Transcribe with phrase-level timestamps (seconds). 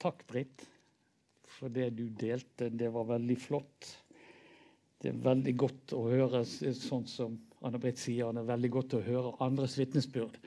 [0.00, 0.62] Takk, Britt,
[1.44, 2.70] for det du delte.
[2.72, 3.88] Det var veldig flott.
[5.00, 9.02] Det er veldig godt å høre sånn som Anne-Britt sier, det er veldig godt å
[9.04, 10.38] høre andres vitnesbyrd.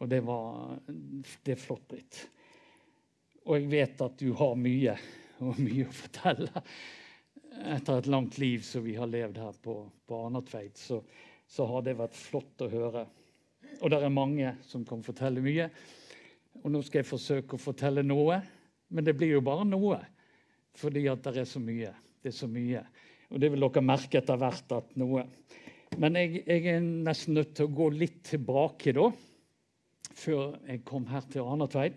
[0.00, 2.22] Og det, var, det er flott, Britt.
[3.44, 4.94] Og jeg vet at du har mye,
[5.44, 6.62] og mye å fortelle.
[7.60, 9.74] Etter et langt liv som vi har levd her på,
[10.08, 11.02] på Arnatveit, så,
[11.44, 13.04] så har det vært flott å høre.
[13.82, 15.68] Og det er mange som kan fortelle mye.
[16.62, 18.40] Og nå skal jeg forsøke å fortelle noe,
[18.90, 19.98] men det blir jo bare noe.
[20.78, 21.92] Fordi at det er så mye.
[22.22, 22.82] Det er så mye.
[23.30, 25.24] Og det vil dere merke etter hvert at noe
[25.98, 29.08] Men jeg, jeg, er nesten nødt til å gå litt tilbake da,
[30.14, 31.96] før jeg kom her til Arnatveit,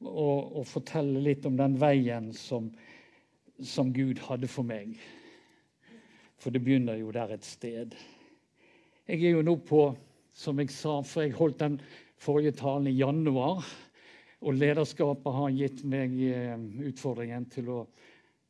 [0.00, 2.70] og, og fortelle litt om den veien som,
[3.60, 4.96] som Gud hadde for meg.
[6.40, 7.92] For det begynner jo der et sted.
[9.04, 9.90] Jeg er jo nå på,
[10.32, 11.78] som jeg sa, for jeg holdt den
[12.16, 13.66] forrige talen i januar.
[14.46, 16.54] Og lederskapet har gitt meg eh,
[16.86, 17.78] utfordringen til å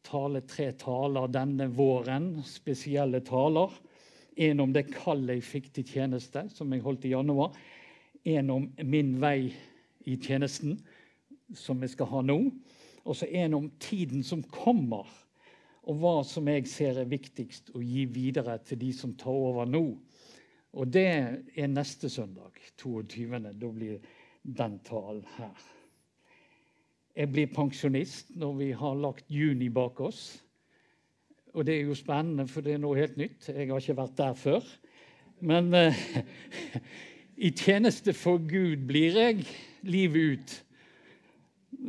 [0.05, 2.35] tale tre taler denne våren.
[2.45, 3.73] Spesielle taler.
[4.39, 7.57] En om det kallet jeg fikk til tjeneste, som jeg holdt i januar.
[8.29, 9.49] En om min vei
[10.09, 10.77] i tjenesten,
[11.57, 12.39] som vi skal ha nå.
[13.09, 15.09] Og så en om tiden som kommer,
[15.89, 19.69] og hva som jeg ser er viktigst å gi videre til de som tar over
[19.69, 19.83] nå.
[20.77, 23.41] Og det er neste søndag, 22.
[23.57, 24.05] Da blir
[24.45, 25.69] den talen her.
[27.19, 30.39] Jeg blir pensjonist når vi har lagt juni bak oss.
[31.51, 33.49] Og det er jo spennende, for det er noe helt nytt.
[33.51, 34.69] Jeg har ikke vært der før.
[35.43, 35.99] Men eh,
[37.49, 39.43] i tjeneste for Gud blir jeg
[39.91, 40.55] livet ut.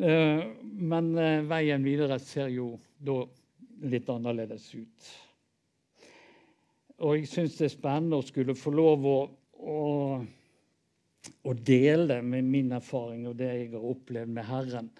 [0.02, 3.20] Eh, men eh, veien videre ser jo da
[3.86, 5.12] litt annerledes ut.
[7.06, 9.20] Og jeg syns det er spennende å skulle få lov å,
[9.62, 9.80] å,
[11.46, 14.92] å dele med min erfaring og det jeg har opplevd med Herren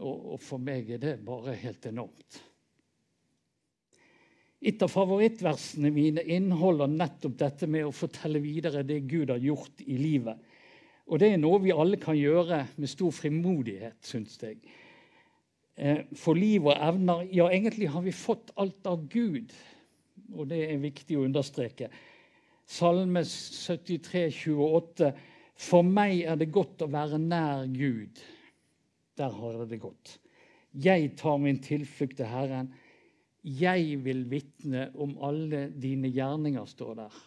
[0.00, 2.40] og, og for meg er det bare helt enormt.
[4.66, 9.84] Et av favorittversene mine inneholder nettopp dette med å fortelle videre det Gud har gjort
[9.84, 10.40] i livet.
[11.06, 14.58] Og det er noe vi alle kan gjøre med stor frimodighet, syns jeg.
[15.76, 19.52] Eh, for liv og evner Ja, egentlig har vi fått alt av Gud,
[20.34, 21.90] og det er viktig å understreke.
[22.66, 25.12] Salme 73, 28.
[25.56, 28.18] For meg er det godt å være nær Gud.
[29.16, 30.18] Der har det gått.
[30.76, 32.68] Jeg tar min tilflukt til Herren.
[33.46, 37.18] Jeg vil vitne om alle dine gjerninger, står der.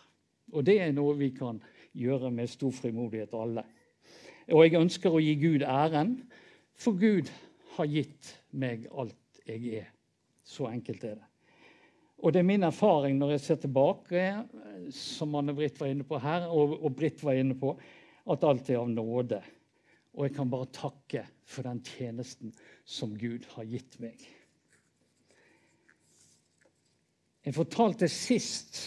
[0.54, 1.62] Og det er noe vi kan
[1.98, 3.64] gjøre med stor frimodighet, alle.
[4.50, 6.16] Og jeg ønsker å gi Gud æren,
[6.78, 7.30] for Gud
[7.78, 9.90] har gitt meg alt jeg er.
[10.46, 11.28] Så enkelt er det.
[12.20, 14.24] Og det er min erfaring når jeg ser tilbake,
[14.94, 17.78] som Anne-Britt var inne på her, og Britt var inne på,
[18.30, 19.40] at alt er av nåde.
[20.18, 22.54] Og jeg kan bare takke for den tjenesten
[22.86, 24.20] som Gud har gitt meg.
[27.46, 28.82] Jeg fortalte sist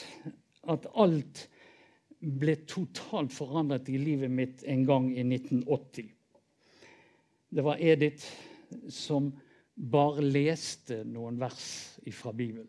[0.70, 1.46] at alt
[2.22, 6.10] ble totalt forandret i livet mitt en gang i 1980.
[7.52, 8.28] Det var Edith
[8.92, 9.32] som
[9.74, 11.64] bare leste noen vers
[12.14, 12.68] fra Bibelen.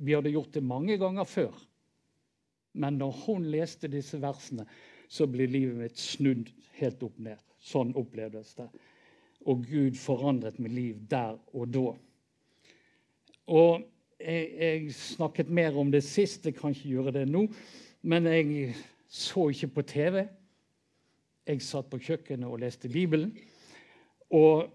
[0.00, 1.54] Vi hadde gjort det mange ganger før.
[2.72, 4.66] Men når hun leste disse versene,
[5.10, 7.40] så ble livet mitt snudd helt opp ned.
[7.60, 8.68] Sånn opplevdes det.
[9.48, 11.92] Og Gud forandret mitt liv der og da.
[13.50, 13.86] Og
[14.20, 17.46] jeg, jeg, snakket mer om det sist, jeg kan ikke gjøre det nå.
[18.02, 18.74] Men jeg
[19.08, 20.22] så ikke på TV.
[21.48, 23.32] Jeg satt på kjøkkenet og leste Bibelen.
[24.30, 24.68] Og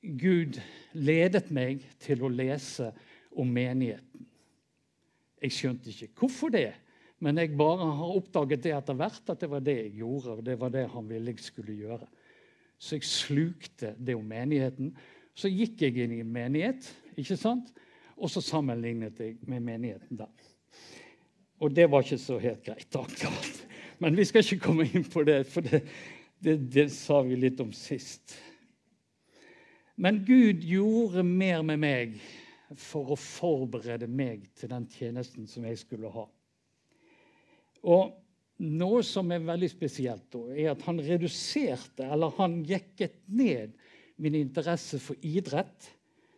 [0.00, 0.58] Gud
[0.92, 2.90] ledet meg til å lese
[3.36, 4.26] om menigheten.
[5.40, 6.72] Jeg skjønte ikke hvorfor det.
[7.20, 10.38] Men jeg bare har oppdaget det etter hvert at det var det jeg gjorde.
[10.38, 12.08] og det var det han ville jeg skulle gjøre.
[12.80, 14.94] Så jeg slukte det om menigheten.
[15.36, 16.88] Så gikk jeg inn i en menighet,
[17.20, 17.68] ikke sant?
[18.20, 20.48] og så sammenlignet jeg med menigheten der.
[21.60, 22.96] Og det var ikke så helt greit.
[22.96, 23.66] akkurat.
[23.98, 25.82] Men vi skal ikke komme inn på det, for det,
[26.40, 28.36] det, det sa vi litt om sist.
[29.96, 32.20] Men Gud gjorde mer med meg
[32.80, 36.24] for å forberede meg til den tjenesten som jeg skulle ha.
[37.88, 38.12] Og
[38.60, 43.72] noe som er veldig spesielt, er at han reduserte, eller han jekket ned,
[44.20, 45.88] min interesse for idrett,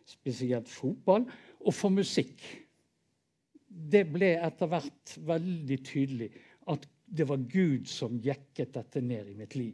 [0.07, 1.25] spesielt fotball,
[1.63, 2.39] og for musikk.
[3.67, 6.29] Det ble etter hvert veldig tydelig
[6.71, 9.73] at det var Gud som jekket dette ned i mitt liv.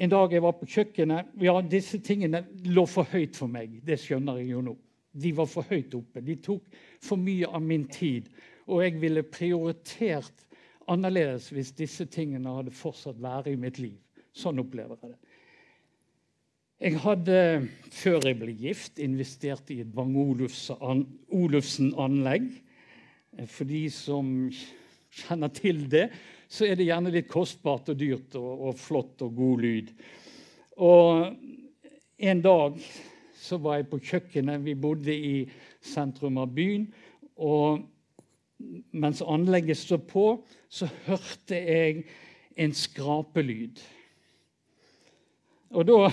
[0.00, 3.80] En dag jeg var på kjøkkenet Ja, disse tingene lå for høyt for meg.
[3.84, 4.76] Det skjønner jeg jo nå.
[5.10, 6.22] De var for høyt oppe.
[6.22, 8.30] De tok for mye av min tid.
[8.70, 10.46] Og jeg ville prioritert
[10.90, 13.98] annerledes hvis disse tingene hadde fortsatt være i mitt liv.
[14.36, 15.20] Sånn opplever jeg det.
[16.80, 17.40] Jeg hadde,
[17.92, 22.46] før jeg ble gift, investert i et Bang-Olufsen-anlegg.
[23.52, 24.48] For de som
[25.12, 26.08] kjenner til det,
[26.48, 29.92] så er det gjerne litt kostbart og dyrt og, og flott og god lyd.
[30.80, 31.36] Og
[32.30, 32.78] en dag
[33.40, 34.64] så var jeg på kjøkkenet.
[34.64, 35.50] Vi bodde i
[35.84, 36.94] sentrum av byen.
[37.36, 37.84] Og
[38.92, 40.26] mens anlegget stod på,
[40.68, 42.04] så hørte jeg
[42.60, 43.80] en skrapelyd.
[45.70, 46.10] Og da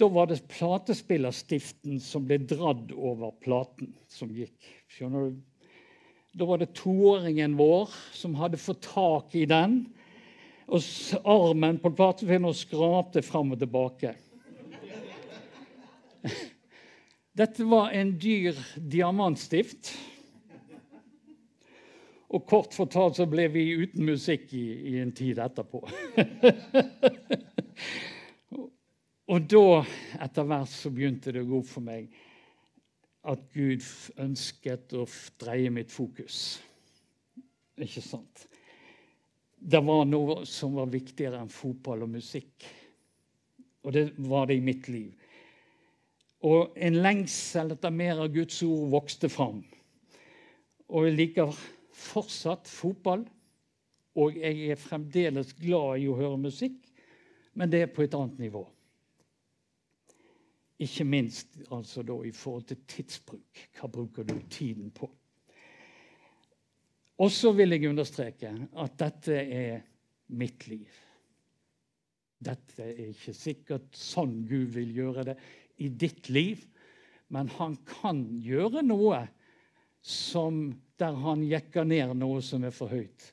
[0.00, 4.56] da var det platespillerstiften som ble dratt over platen som gikk.
[4.88, 5.34] Skjønner du?
[6.40, 9.82] Da var det toåringen vår som hadde fått tak i den.
[10.70, 10.80] Og
[11.28, 14.14] armen på platespilleren og skrapte fram og tilbake.
[17.36, 19.92] Dette var en dyr diamantstift.
[22.30, 25.82] Og kort fortalt så ble vi uten musikk i, i en tid etterpå.
[29.30, 29.82] Og da,
[30.22, 32.10] etter hvert, så begynte det å gå opp for meg
[33.30, 33.82] at Gud
[34.22, 35.04] ønsket å
[35.42, 36.60] dreie mitt fokus.
[37.78, 38.46] Ikke sant?
[39.60, 42.64] Det var noe som var viktigere enn fotball og musikk.
[43.84, 45.10] Og det var det i mitt liv.
[46.46, 49.60] Og en lengsel etter mer av Guds ord vokste fram.
[50.90, 51.58] Og jeg liker
[52.00, 53.24] fortsatt fotball.
[54.20, 56.82] Og jeg er fremdeles glad i å høre musikk,
[57.54, 58.64] men det er på et annet nivå.
[60.80, 63.64] Ikke minst altså da i forhold til tidsbruk.
[63.76, 65.10] Hva bruker du tiden på?
[67.20, 68.50] Og så vil jeg understreke
[68.80, 69.82] at dette er
[70.40, 70.88] mitt liv.
[72.40, 75.36] Dette er ikke sikkert sånn Gud vil gjøre det
[75.84, 76.62] i ditt liv,
[77.28, 79.20] men han kan gjøre noe
[80.00, 80.70] som,
[81.00, 83.30] der han jekker ned noe som er for høyt,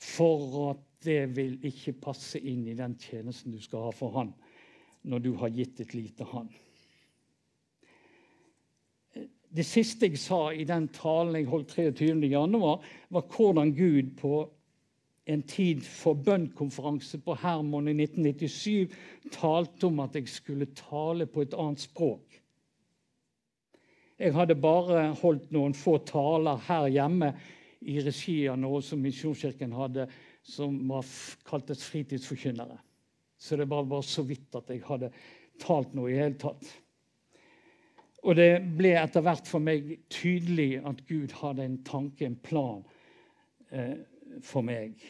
[0.00, 4.34] for at det vil ikke passe inn i den tjenesten du skal ha for han
[5.08, 6.50] når du har gitt et lite han.
[9.50, 14.34] Det siste jeg sa i den talen jeg holdt 23.1, var hvordan Gud på
[15.30, 21.44] en tid for bønnkonferanse på Hermon i 1997 talte om at jeg skulle tale på
[21.44, 22.40] et annet språk.
[24.20, 27.30] Jeg hadde bare holdt noen få taler her hjemme
[27.88, 30.04] i regi av noe som Misjonskirken hadde,
[30.44, 31.06] som var
[31.48, 32.76] kaltes fritidsforkynnere.
[33.40, 35.08] Så det var bare så vidt at jeg hadde
[35.60, 36.68] talt noe i hele tatt.
[38.20, 42.82] Og det ble etter hvert for meg tydelig at Gud hadde en tanke, en plan
[43.72, 44.02] eh,
[44.44, 45.00] for meg.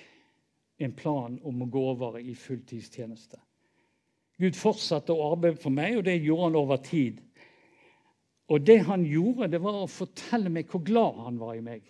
[0.78, 3.42] En plan om å gå over i fulltidstjeneste.
[4.40, 7.18] Gud fortsatte å arbeide for meg, og det gjorde han over tid.
[8.50, 11.84] Og det han gjorde, det var å fortelle meg hvor glad han var i meg.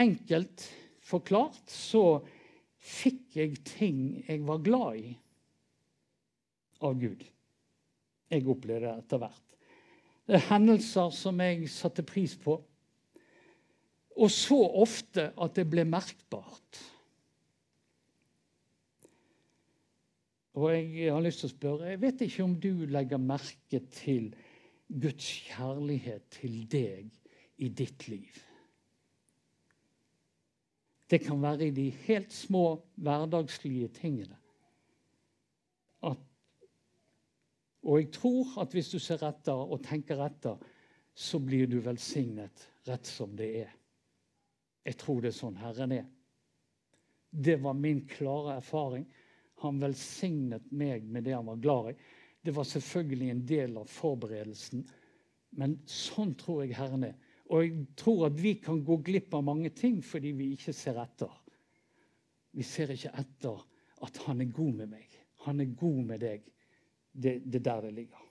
[0.00, 0.68] Enkelt
[1.04, 2.20] forklart så
[2.80, 3.98] fikk jeg ting
[4.28, 5.10] jeg var glad i
[6.86, 7.24] av Gud.
[8.30, 9.46] Jeg opplevde det etter hvert.
[10.30, 12.54] Det er hendelser som jeg satte pris på.
[14.20, 16.78] Og så ofte at det ble merkbart.
[20.58, 24.32] Og jeg har lyst til å spørre Jeg vet ikke om du legger merke til
[24.90, 27.10] Guds kjærlighet til deg
[27.62, 28.40] i ditt liv.
[31.10, 32.64] Det kan være i de helt små
[32.98, 34.40] hverdagslige tingene.
[37.82, 40.58] Og jeg tror at hvis du ser etter og tenker etter,
[41.14, 43.70] så blir du velsignet rett som det er.
[44.84, 46.06] Jeg tror det er sånn Herren er.
[47.30, 49.06] Det var min klare erfaring.
[49.60, 51.96] Han velsignet meg med det han var glad i.
[52.40, 54.86] Det var selvfølgelig en del av forberedelsen,
[55.60, 57.16] men sånn tror jeg Herren er.
[57.50, 61.00] Og jeg tror at vi kan gå glipp av mange ting fordi vi ikke ser
[61.02, 61.32] etter.
[62.56, 63.60] Vi ser ikke etter
[64.06, 65.18] at han er god med meg.
[65.46, 66.46] Han er god med deg.
[67.10, 68.22] Det, det der det ligger.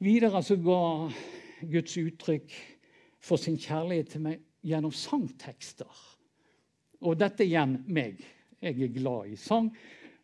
[0.00, 0.80] Videre så ga
[1.68, 2.52] Guds uttrykk
[3.20, 5.88] for sin kjærlighet til meg gjennom sangtekster.
[7.00, 8.20] Og dette igjen meg.
[8.60, 9.70] Jeg er glad i sang,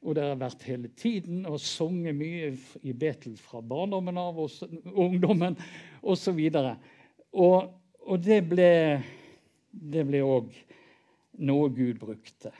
[0.04, 1.46] og det har vært hele tiden.
[1.48, 2.52] Og sunget mye
[2.84, 5.56] i Betel fra barndommen av og ungdommen
[6.04, 6.42] osv.
[7.32, 7.72] Og,
[8.04, 10.52] og det ble òg
[11.46, 12.52] noe Gud brukte.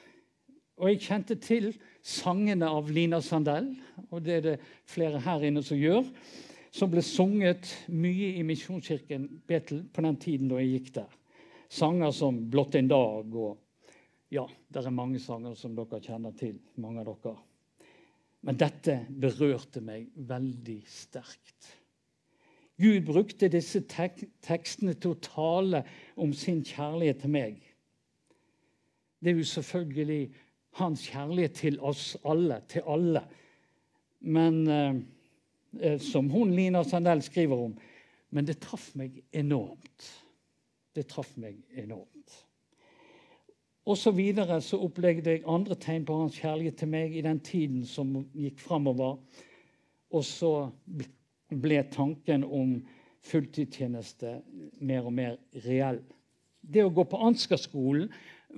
[0.76, 1.70] Og jeg kjente til
[2.04, 3.70] sangene av Lina Sandell,
[4.10, 4.56] og det er det
[4.88, 6.04] flere her inne som gjør,
[6.72, 11.14] som ble sunget mye i Misjonskirken Betel på den tiden da jeg gikk der.
[11.72, 13.56] Sanger som 'Blått en dag' og
[14.32, 17.36] Ja, det er mange sanger som dere kjenner til, mange av dere.
[18.46, 21.70] Men dette berørte meg veldig sterkt.
[22.76, 25.82] Gud brukte disse tek tekstene til å tale
[26.20, 27.60] om sin kjærlighet til meg.
[29.22, 30.20] Det er jo selvfølgelig
[30.76, 33.22] hans kjærlighet til oss alle, til alle.
[34.20, 34.98] Men eh,
[35.80, 37.76] eh, som hun Lina Sandell skriver om
[38.34, 40.10] Men det traff meg enormt.
[40.92, 42.45] Det traff meg enormt.
[43.86, 47.38] Og så videre så opplevde jeg andre tegn på hans kjærlighet til meg i den
[47.40, 49.20] tiden som gikk framover.
[50.10, 50.52] Og så
[51.54, 52.80] ble tanken om
[53.26, 54.40] fulltidstjeneste
[54.86, 56.00] mer og mer reell.
[56.66, 58.10] Det å gå på Ansgar-skolen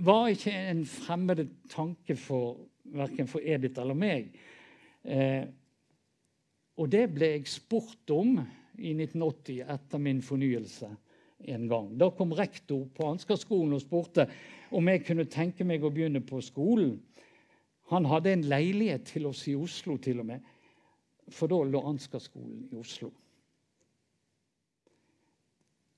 [0.04, 2.62] var ikke en fremmed tanke for
[2.97, 4.30] verken for Edith eller meg.
[5.04, 5.44] Eh,
[6.78, 8.38] og det ble jeg spurt om
[8.78, 10.88] i 1980 etter min fornyelse
[11.38, 11.92] en gang.
[11.99, 14.28] Da kom rektor på Ansgar-skolen og spurte
[14.75, 16.97] om jeg kunne tenke meg å begynne på skolen.
[17.92, 20.45] Han hadde en leilighet til oss i Oslo, til og med.
[21.33, 23.11] For da lå Ansgar-skolen i Oslo.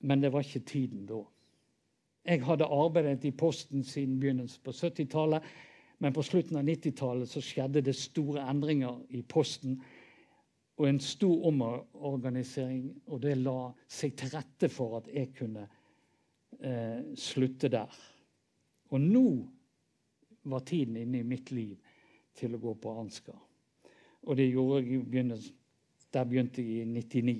[0.01, 1.21] Men det var ikke tiden da.
[2.25, 5.43] Jeg hadde arbeidet i Posten siden begynnelsen på 70-tallet.
[6.01, 9.81] Men på slutten av 90-tallet skjedde det store endringer i Posten.
[10.81, 15.67] Og en stor omorganisering, og det la seg til rette for at jeg kunne
[16.57, 17.99] eh, slutte der.
[18.89, 19.25] Og nå
[20.49, 21.75] var tiden inne i mitt liv
[22.33, 23.37] til å gå på Ansgar.
[24.25, 25.57] Og det gjorde jeg i begynnelsen.
[26.11, 27.35] Der begynte jeg i 99.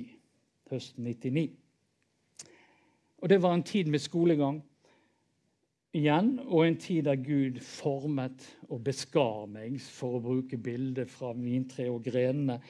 [0.70, 1.50] Høsten 99.
[3.22, 4.62] Og det var en tid med skolegang
[5.98, 11.34] igjen, og en tid der Gud formet og beskar meg, for å bruke bildet fra
[11.36, 12.62] vintreet og grenene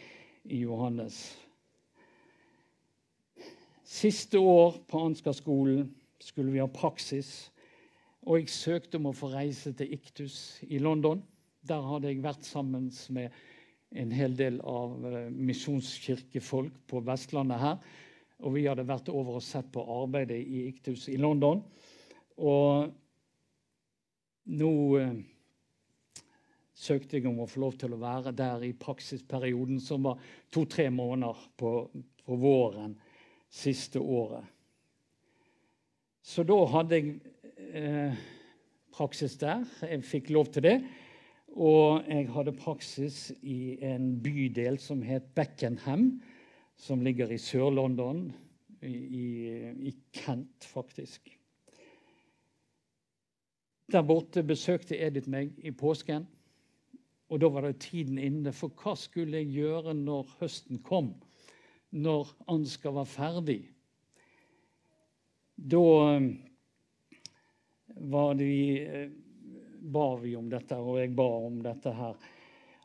[0.43, 1.21] i Johannes.
[3.83, 5.89] Siste år på Ansgar-skolen
[6.21, 7.51] skulle vi ha praksis,
[8.21, 11.23] og jeg søkte om å få reise til Iktus i London.
[11.67, 13.33] Der hadde jeg vært sammen med
[13.91, 17.81] en hel del av eh, misjonskirkefolk på Vestlandet her.
[18.41, 21.61] Og vi hadde vært over og sett på arbeidet i Iktus i London.
[22.41, 22.93] Og
[24.55, 24.71] nå
[25.01, 25.19] eh,
[26.81, 30.21] søkte jeg om å få lov til å være der i praksisperioden, som var
[30.53, 31.73] to-tre måneder på,
[32.25, 32.95] på, våren
[33.51, 34.45] siste året.
[36.21, 37.13] Så da hadde jeg
[37.73, 38.19] eh,
[38.93, 39.65] praksis der.
[39.85, 40.77] Jeg fikk lov til det.
[41.51, 46.21] Og jeg hadde praksis i en bydel som het Beckenham,
[46.79, 48.29] som ligger i Sør-London,
[48.81, 48.95] i,
[49.89, 51.27] i, Kent, faktisk.
[53.91, 56.25] Der borte besøkte Edith meg i påsken.
[57.31, 58.51] Og da var det tiden inne.
[58.55, 61.13] For hva skulle jeg gjøre når høsten kom?
[61.95, 63.61] Når Ansgar var ferdig?
[65.55, 66.27] Da eh,
[68.11, 68.51] var de,
[68.83, 69.09] eh,
[69.81, 72.29] ba vi om dette, og jeg ba om dette her.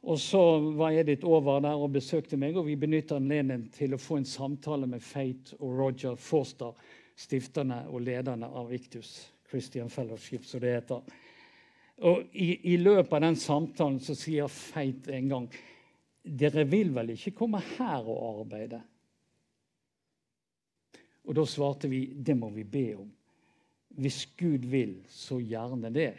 [0.06, 0.40] Og så
[0.78, 4.28] var Edith over der og besøkte meg, og vi benytta anledningen til å få en
[4.28, 6.76] samtale med Fate og Roger Forster,
[7.18, 9.32] stifterne og lederne av Victus.
[9.50, 11.02] Christian Fellowship, som det heter.
[12.04, 15.46] Og i, i, løpet av den samtalen så sier Feit en gang
[16.26, 18.80] dere vil vel ikke komme her og arbeide?
[21.26, 23.08] Og da svarte vi det må vi be om.
[23.96, 26.12] Hvis Gud vil, så gjerne det,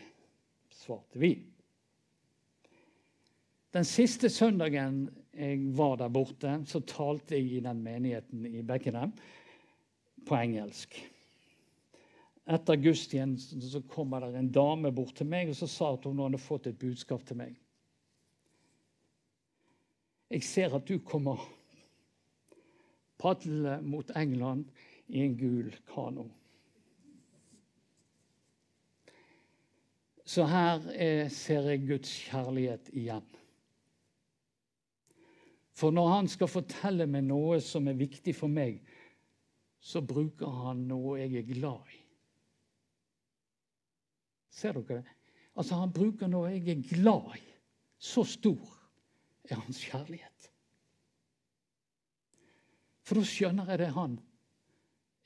[0.74, 1.36] svarte vi.
[3.76, 5.04] Den siste søndagen
[5.38, 9.14] jeg var der borte, så talte jeg i den menigheten i Beckenham
[10.26, 10.98] på engelsk
[12.48, 16.22] etter gudstjenesten så kommer det en dame bort til meg og så sa at hun
[16.24, 17.56] hadde fått et budskap til meg.
[20.32, 21.44] Jeg ser at du kommer
[23.20, 24.68] padle mot England
[25.08, 26.28] i en gul kano.
[30.28, 33.28] Så her er, ser jeg Guds kjærlighet igjen.
[35.78, 38.82] For når han skal fortelle meg noe som er viktig for meg,
[39.80, 42.07] så bruker han noe jeg er glad i.
[44.50, 45.16] Ser dere det?
[45.58, 47.44] Altså, Han bruker noe jeg er glad i.
[47.98, 48.78] Så stor
[49.50, 50.52] er hans kjærlighet.
[53.08, 54.18] For da skjønner jeg det er han.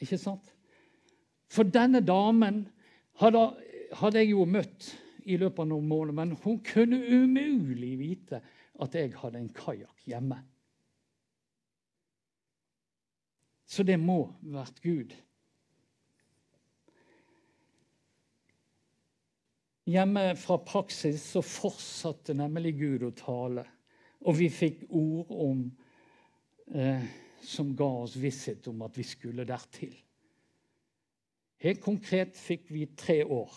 [0.02, 0.54] Ikke sant?
[1.52, 2.64] For denne damen
[3.20, 3.42] hadde,
[3.98, 4.92] hadde jeg jo møtt
[5.26, 8.40] i løpet av noen måneder, men hun kunne umulig vite
[8.82, 10.40] at jeg hadde en kajakk hjemme.
[13.72, 15.14] Så det må vært Gud.
[19.92, 23.66] Hjemme fra praksis så fortsatte nemlig Gud å tale.
[24.24, 25.66] Og vi fikk ord om,
[26.72, 27.04] eh,
[27.44, 29.96] som ga oss visshet om at vi skulle dertil.
[31.66, 33.52] Helt konkret fikk vi tre år.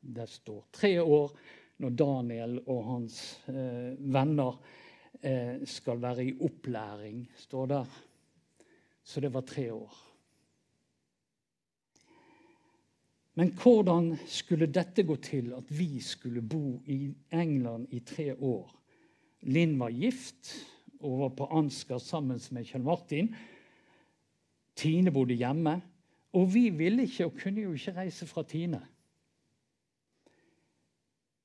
[0.00, 1.36] Det står tre år
[1.82, 3.20] når Daniel og hans
[3.50, 4.56] eh, venner
[5.20, 7.96] eh, skal være i opplæring, står der.
[9.04, 10.07] Så det var tre år.
[13.38, 18.72] Men hvordan skulle dette gå til, at vi skulle bo i England i tre år?
[19.46, 20.50] Linn var gift
[20.98, 23.30] og var på Ansgar sammen med Kjell Martin.
[24.74, 25.76] Tine bodde hjemme.
[26.34, 28.82] Og vi ville ikke og kunne jo ikke reise fra Tine.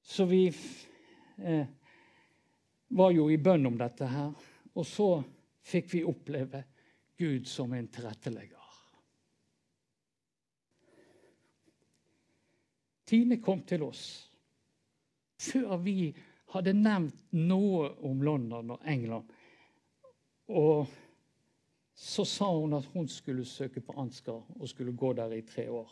[0.03, 1.69] Så vi eh,
[2.89, 4.33] var jo i bønn om dette her.
[4.73, 5.11] Og så
[5.61, 6.65] fikk vi oppleve
[7.21, 8.62] Gud som en tilrettelegger.
[13.13, 14.03] Tine kom til oss
[15.43, 16.07] før vi
[16.49, 19.27] hadde nevnt noe om London og England.
[20.49, 20.87] Og
[21.93, 25.67] så sa hun at hun skulle søke på Ansgar og skulle gå der i tre
[25.69, 25.91] år.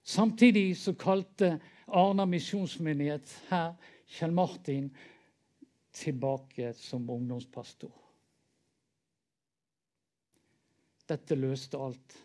[0.00, 3.76] Samtidig så kalte Arna misjonsmyndighet her
[4.08, 4.88] Kjell Martin
[5.92, 7.92] tilbake som ungdomspastor.
[11.04, 12.20] Dette løste alt.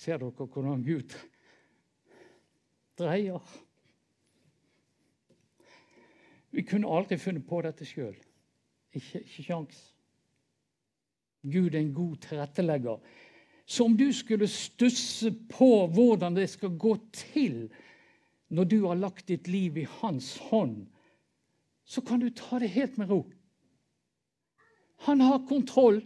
[0.00, 1.12] Ser dere hvordan Gud
[2.96, 3.42] dreier?
[6.50, 8.16] Vi kunne aldri funnet på dette sjøl.
[8.96, 9.82] Ikke, ikke sjans.
[11.44, 13.02] Gud er en god tilrettelegger.
[13.66, 17.68] Så om du skulle stusse på hvordan det skal gå til
[18.48, 20.88] når du har lagt ditt liv i hans hånd,
[21.84, 23.20] så kan du ta det helt med ro.
[25.06, 26.00] Han har kontroll.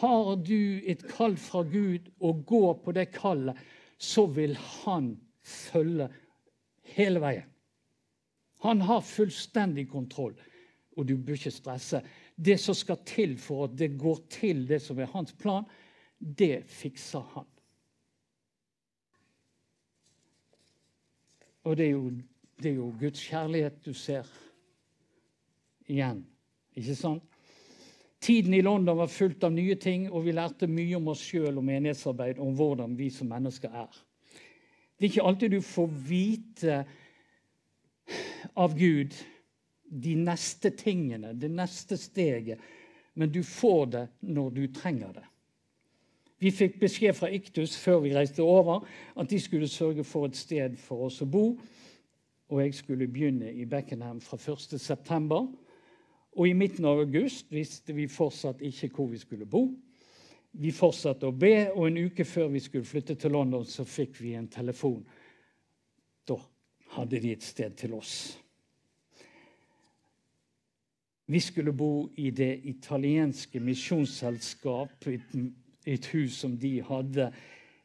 [0.00, 3.58] Har du et kall fra Gud og går på det kallet,
[3.98, 6.08] så vil han følge
[6.96, 7.50] hele veien.
[8.64, 10.34] Han har fullstendig kontroll,
[10.96, 12.00] og du bør ikke stresse.
[12.34, 15.66] Det som skal til for at det går til det som er hans plan,
[16.18, 17.46] det fikser han.
[21.64, 22.10] Og det er jo,
[22.62, 24.28] det er jo Guds kjærlighet du ser
[25.86, 26.24] igjen.
[26.76, 27.33] Ikke sant?
[28.24, 31.58] Tiden i London var fullt av nye ting, og vi lærte mye om oss sjøl
[31.60, 33.98] og menighetsarbeid, om hvordan vi som mennesker er.
[34.96, 36.78] Det er ikke alltid du får vite
[38.56, 39.12] av Gud
[39.84, 42.62] de neste tingene, det neste steget,
[43.14, 45.26] men du får det når du trenger det.
[46.40, 48.88] Vi fikk beskjed fra Iktus før vi reiste over,
[49.20, 51.44] at de skulle sørge for et sted for oss å bo.
[52.48, 55.44] Og jeg skulle begynne i Beckenham fra 1.9.
[56.34, 59.68] Og i midten av august visste vi fortsatt ikke hvor vi skulle bo.
[60.54, 64.20] Vi fortsatte å be, og en uke før vi skulle flytte til London, så fikk
[64.22, 65.02] vi en telefon.
[66.26, 66.38] Da
[66.94, 68.14] hadde de et sted til oss.
[71.26, 75.36] Vi skulle bo i det italienske misjonsselskap, et,
[75.86, 77.30] et hus som de hadde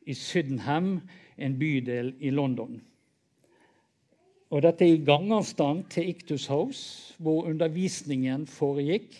[0.05, 0.97] i Sydenham,
[1.37, 2.81] en bydel i London.
[4.49, 9.13] Og dette er i gangavstand til Iktus House, hvor undervisningen foregikk.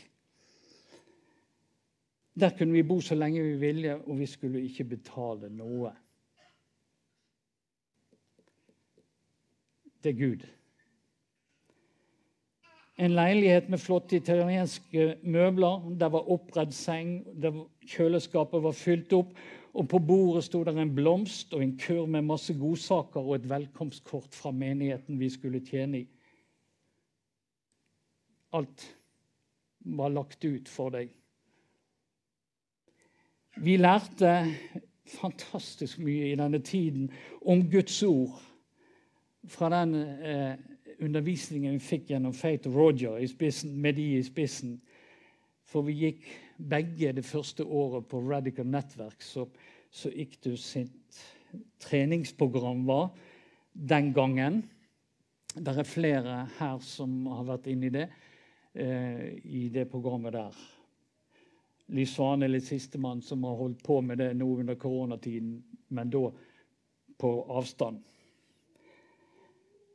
[2.39, 5.91] Der kunne vi bo så lenge vi ville, og vi skulle ikke betale noe.
[10.03, 10.47] Det er Gud.
[12.99, 15.85] En leilighet med flotte italienske møbler.
[15.99, 17.21] Der var oppredd seng,
[17.87, 19.35] kjøleskapet var fylt opp.
[19.79, 23.49] Og på bordet sto det en blomst og en kurv med masse godsaker og et
[23.49, 26.07] velkomstkort fra menigheten vi skulle tjene i.
[28.53, 28.83] Alt
[29.79, 31.13] var lagt ut for deg.
[33.63, 34.33] Vi lærte
[35.09, 37.07] fantastisk mye i denne tiden
[37.41, 38.35] om Guds ord
[39.47, 40.59] fra den eh,
[40.99, 44.81] undervisningen vi fikk gjennom Faith Roger spissen, med de i spissen.
[45.69, 46.25] For vi gikk
[46.57, 49.45] begge det første året på Radical Network, så,
[49.91, 51.19] så du sitt
[51.81, 53.11] treningsprogram var
[53.73, 54.63] den gangen.
[55.53, 58.07] Det er flere her som har vært inne i det,
[58.73, 60.57] eh, i det programmet der.
[61.89, 65.57] Lysvane, er litt sistemann som har holdt på med det nå under koronatiden,
[65.89, 66.29] men da
[67.19, 68.01] på avstand.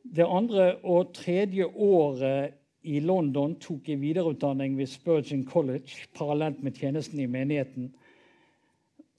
[0.05, 6.77] Det andre og tredje året i London tok jeg videreutdanning ved Spurgeon College parallelt med
[6.77, 7.89] tjenesten i menigheten.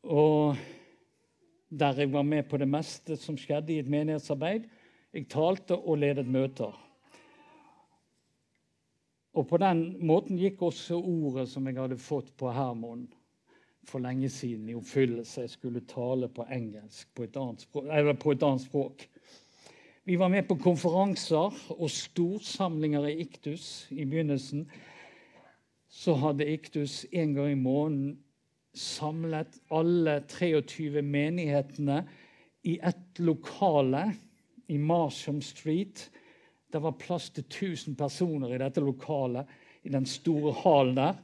[0.07, 0.57] Og
[1.68, 4.68] der jeg var med på det meste som skjedde i et menighetsarbeid.
[5.12, 6.74] Jeg talte og ledet møter.
[9.37, 13.05] Og på den måten gikk også ordet som jeg hadde fått på Hermon
[13.87, 15.44] for lenge siden, i oppfyllelse.
[15.44, 17.90] Jeg skulle tale på engelsk, på et annet språk.
[17.92, 19.05] Eller på et annet språk.
[20.08, 24.60] Vi var med på konferanser og storsamlinger i Iktus i begynnelsen.
[25.90, 28.12] Så hadde Iktus en gang i måneden
[28.70, 31.96] samlet alle 23 menighetene
[32.62, 34.04] i ett lokale
[34.70, 36.04] i Marsham Street.
[36.70, 39.50] Det var plass til 1000 personer i dette lokalet,
[39.82, 41.18] i den store hallen der.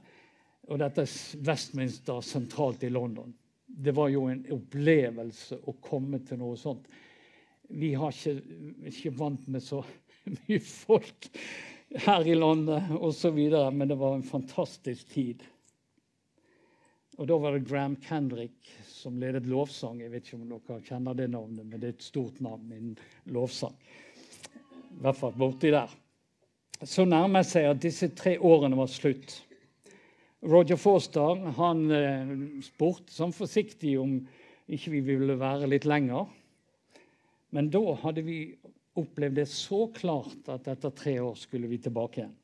[0.75, 3.31] Og dette er Westminster sentralt i London.
[3.63, 6.91] Det var jo en opplevelse å komme til noe sånt.
[7.69, 8.43] Vi har ikke,
[8.91, 9.83] ikke vant med så
[10.49, 11.31] mye folk
[12.03, 13.39] her i landet osv.,
[13.73, 15.43] men det var en fantastisk tid.
[17.21, 20.01] Og da var det Gram Kendrick som ledet lovsang.
[20.01, 22.95] Jeg vet ikke om dere kjenner det navnet, men det er et stort navn innen
[23.35, 23.75] lovsang.
[24.93, 25.93] I hvert fall borti der.
[26.83, 29.37] Så nærmer seg at disse tre årene var slutt.
[30.43, 32.31] Roger Forster han eh,
[32.67, 34.17] spurte sånn forsiktig om
[34.73, 36.27] ikke vi ville være litt lenger.
[37.53, 38.39] Men da hadde vi
[38.97, 42.37] opplevd det så klart at etter tre år skulle vi tilbake igjen.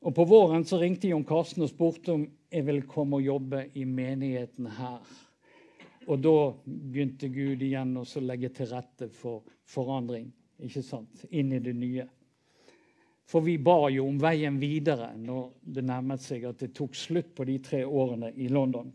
[0.00, 3.66] Og På våren så ringte Jon Karsten og spurte om jeg ville komme og jobbe
[3.76, 5.02] i menigheten her.
[6.08, 10.30] Og da begynte Gud igjen å legge til rette for forandring
[10.64, 11.26] ikke sant?
[11.28, 12.06] inn i det nye.
[13.30, 17.34] For vi ba jo om veien videre når det nærmet seg at det tok slutt
[17.36, 18.88] på de tre årene i London.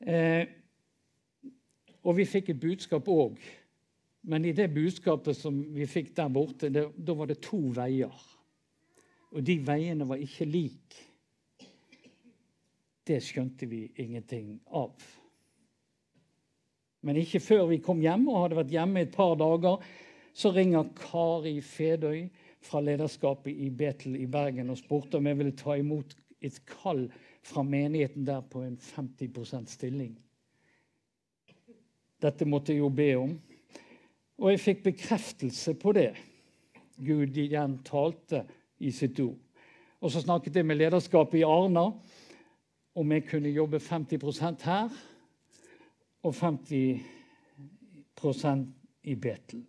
[0.00, 0.48] Eh,
[2.08, 3.36] og vi fikk et budskap òg.
[4.28, 8.24] Men i det budskapet som vi fikk der borte, det, da var det to veier.
[9.36, 11.04] Og de veiene var ikke like.
[13.08, 14.96] Det skjønte vi ingenting av.
[17.04, 19.84] Men ikke før vi kom hjem og hadde vært hjemme et par dager,
[20.34, 22.24] så ringer Kari Fedøy
[22.64, 27.06] fra lederskapet i Betel i Bergen og spurte om jeg ville ta imot et kall
[27.44, 30.16] fra menigheten der på en 50% stilling.
[32.22, 33.40] Dette måtte jeg jo be om.
[34.38, 36.12] Og jeg fikk bekreftelse på det.
[36.98, 38.44] Gud igjen talte
[38.82, 39.38] i sitt ord.
[39.98, 41.92] Og så snakket jeg med lederskapet i Arna
[42.98, 44.88] om jeg kunne jobbe 50% her
[46.26, 48.66] og 50%
[49.02, 49.62] i Betel.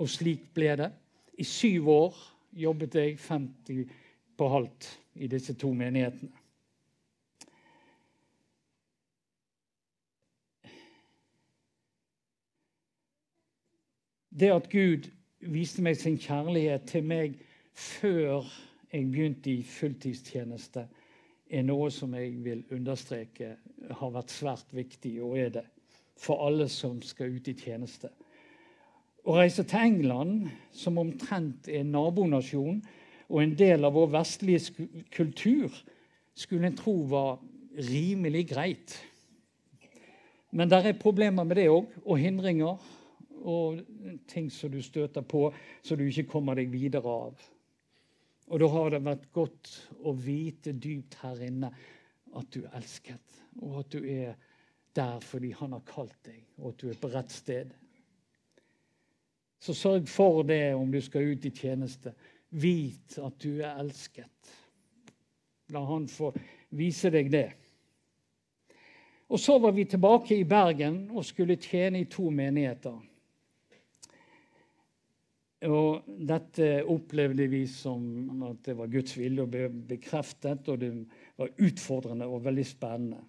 [0.00, 0.90] Og slik ble det.
[1.38, 2.14] I syv år
[2.52, 3.88] jobbet jeg 50
[4.36, 6.41] på halvt i disse to menighetene.
[14.32, 17.34] Det at Gud viste meg sin kjærlighet til meg
[17.76, 18.46] før
[18.92, 20.86] jeg begynte i fulltidstjeneste,
[21.52, 23.56] er noe som jeg vil understreke
[23.98, 25.64] har vært svært viktig, og er det
[26.16, 28.08] for alle som skal ut i tjeneste.
[29.22, 32.80] Å reise til England, som omtrent er nabonasjon
[33.28, 35.72] og en del av vår vestlige kultur,
[36.34, 37.36] skulle en tro var
[37.76, 38.96] rimelig greit.
[40.52, 42.80] Men der er problemer med det òg, og hindringer.
[43.42, 43.80] Og
[44.30, 45.48] ting som du støter på
[45.82, 47.42] så du ikke kommer deg videre av.
[48.52, 49.70] Og da har det vært godt
[50.04, 51.70] å vite dypt her inne
[52.36, 54.34] at du er elsket, og at du er
[54.96, 57.72] der fordi han har kalt deg, og at du er på rett sted.
[59.62, 62.12] Så sørg for det om du skal ut i tjeneste.
[62.50, 64.52] Vit at du er elsket.
[65.72, 66.32] La han få
[66.76, 67.48] vise deg det.
[69.32, 72.98] Og Så var vi tilbake i Bergen og skulle tjene i to menigheter.
[75.68, 78.02] Og Dette opplevde vi som
[78.48, 80.90] at det var Guds vilje å bli bekreftet, og det
[81.38, 83.22] var utfordrende og veldig spennende.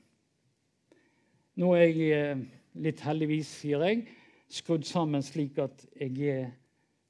[1.62, 2.44] Nå er jeg eh,
[2.82, 4.08] litt heldigvis, sier jeg,
[4.50, 6.48] skrudd sammen slik at jeg er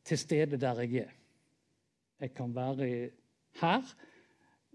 [0.03, 1.13] til stede der jeg er.
[2.23, 2.89] Jeg kan være
[3.61, 3.93] her.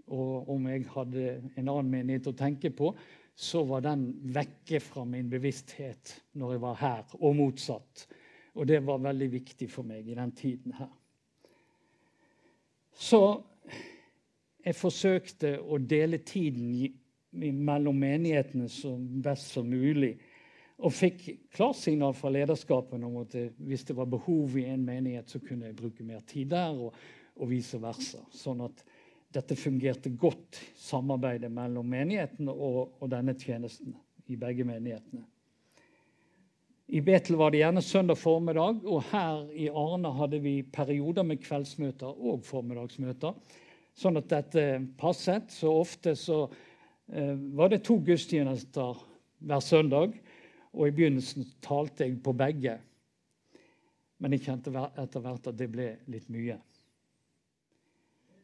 [0.09, 1.25] Og om jeg hadde
[1.61, 2.95] en annen menighet å tenke på,
[3.39, 8.07] så var den vekke fra min bevissthet når jeg var her, og motsatt.
[8.59, 10.91] Og det var veldig viktig for meg i den tiden her.
[12.99, 13.21] Så
[14.65, 16.73] jeg forsøkte å dele tiden
[17.31, 20.17] mellom menighetene så best som mulig.
[20.79, 25.41] Og fikk klarsignal fra lederskapen om at hvis det var behov i en menighet, så
[25.43, 26.95] kunne jeg bruke mer tid der, og,
[27.39, 28.23] og vice versa.
[28.35, 28.85] Sånn at
[29.35, 33.95] dette fungerte godt, samarbeidet mellom menighetene og, og, denne tjenesten
[34.29, 35.27] i begge menighetene.
[36.89, 41.43] I Betel var det gjerne søndag formiddag, og her i Arne hadde vi perioder med
[41.45, 43.35] kveldsmøter og formiddagsmøter.
[43.99, 44.65] Sånn at dette
[44.97, 45.51] passet.
[45.53, 46.47] Så ofte så
[47.13, 49.03] eh, var det to gudstjenester
[49.45, 50.17] hver søndag.
[50.73, 52.79] Og i begynnelsen talte jeg på begge.
[54.19, 56.57] Men jeg kjente etter hvert at det ble litt mye.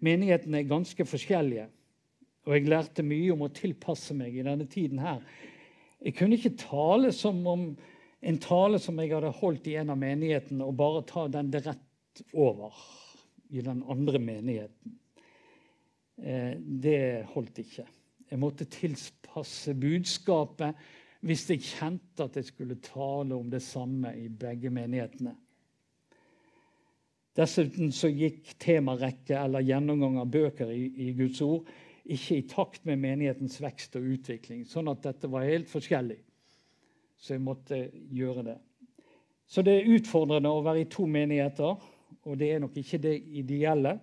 [0.05, 1.65] Menighetene er ganske forskjellige,
[2.45, 5.23] og jeg lærte mye om å tilpasse meg i denne tiden her.
[6.05, 7.71] Jeg kunne ikke tale som om
[8.25, 12.25] en tale som jeg hadde holdt i en av menighetene, og bare ta den rett
[12.33, 12.77] over
[13.53, 14.99] i den andre menigheten.
[16.23, 17.87] Eh, det holdt ikke.
[18.31, 20.79] Jeg måtte tilpasse budskapet
[21.25, 25.35] hvis jeg kjente at jeg skulle tale om det samme i begge menighetene.
[27.35, 31.67] Dessuten så gikk temarekke eller gjennomgang av bøker i, i, Guds ord
[32.05, 34.63] ikke i takt med menighetens vekst og utvikling.
[34.69, 36.21] Sånn at dette var helt forskjellig.
[37.19, 37.79] Så jeg måtte
[38.13, 38.57] gjøre det.
[39.47, 41.77] Så det er utfordrende å være i to menigheter,
[42.25, 43.99] og det er nok ikke det ideelle.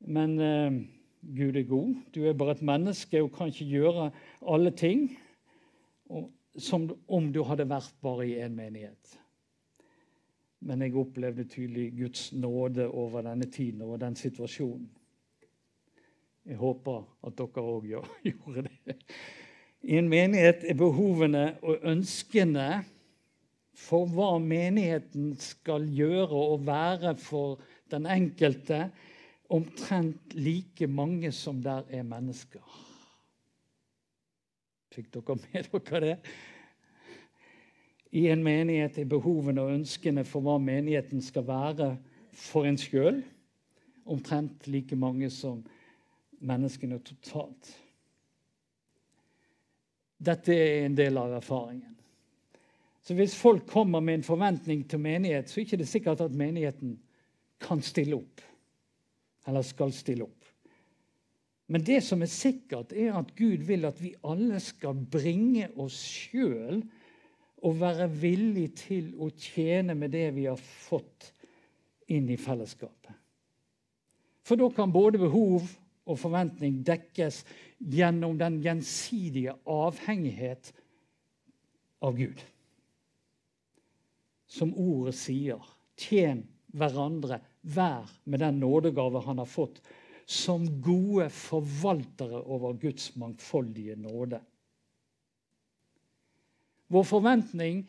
[0.00, 0.78] Men eh,
[1.36, 1.94] Gud er god.
[2.14, 4.10] Du er bare et menneske og kan ikke gjøre
[4.52, 5.06] alle ting
[6.60, 9.14] som om du hadde vært bare i én menighet.
[10.64, 14.88] Men jeg opplevde tydelig Guds nåde over denne tiden og den situasjonen.
[16.44, 17.88] Jeg håper at dere òg
[18.28, 18.96] gjorde det.
[19.84, 22.68] I en menighet er behovene og ønskene
[23.76, 27.60] for hva menigheten skal gjøre og være for
[27.92, 28.88] den enkelte,
[29.52, 32.64] omtrent like mange som der er mennesker.
[34.94, 36.16] Fikk dere med dere det?
[38.14, 41.94] I en menighet er behovene og ønskene for hva menigheten skal være
[42.32, 43.20] for en sjøl,
[44.06, 45.60] omtrent like mange som
[46.40, 47.74] menneskene totalt.
[50.18, 51.94] Dette er en del av erfaringen.
[53.04, 56.36] Så hvis folk kommer med en forventning til menighet, så er det ikke sikkert at
[56.36, 56.96] menigheten
[57.60, 58.40] kan stille opp.
[59.46, 60.44] Eller skal stille opp.
[61.68, 65.96] Men det som er sikkert, er at Gud vil at vi alle skal bringe oss
[65.96, 66.82] sjøl
[67.64, 71.30] og være villig til å tjene med det vi har fått
[72.12, 73.12] inn i fellesskapet.
[74.44, 75.70] For da kan både behov
[76.04, 77.42] og forventning dekkes
[77.80, 80.72] gjennom den gjensidige avhengighet
[82.04, 82.40] av Gud.
[84.46, 85.60] Som ordet sier,
[85.98, 89.80] tjen hverandre hver med den nådegave han har fått,
[90.26, 94.40] som gode forvaltere over Guds mangfoldige nåde.
[96.88, 97.84] Vår forventning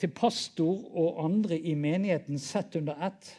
[0.00, 3.34] til pastor og andre i menigheten sett under ett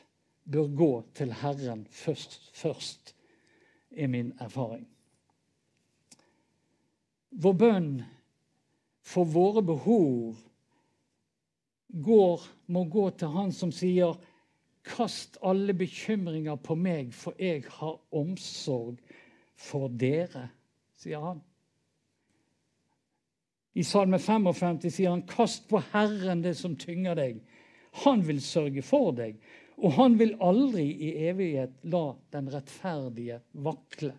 [0.51, 3.15] bør gå til Herren først, først
[3.91, 4.87] er min erfaring.
[7.31, 7.91] Vår bønn
[9.01, 10.35] for våre behov
[11.91, 14.19] går, må gå til Han som sier
[14.81, 18.97] Kast alle bekymringer på meg, for jeg har omsorg
[19.53, 20.47] for dere,
[20.97, 21.41] sier han.
[23.77, 27.43] I Salme 55 sier han, 'Kast på Herren det som tynger deg.'
[28.03, 29.37] Han vil sørge for deg,
[29.81, 34.13] og han vil aldri i evighet la den rettferdige vakle.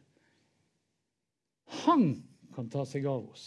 [1.85, 2.09] Han
[2.55, 3.47] kan ta seg av oss.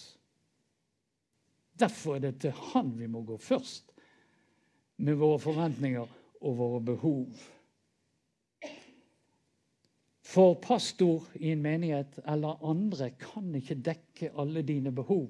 [1.76, 3.92] Derfor er det til han vi må gå først,
[5.04, 6.08] med våre forventninger
[6.40, 7.44] og våre behov.
[10.26, 15.28] For pastor i en menighet eller andre kan ikke dekke alle dine behov.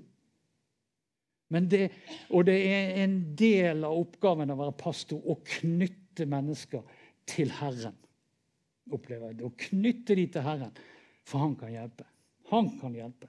[1.50, 1.90] Det,
[2.30, 6.84] og det er en del av oppgaven å være pastor å knytte mennesker
[7.28, 7.98] til Herren.
[8.94, 9.48] Opplever jeg det.
[9.50, 10.72] Å knytte de til Herren,
[11.28, 12.06] for han kan hjelpe.
[12.54, 13.28] Han kan hjelpe.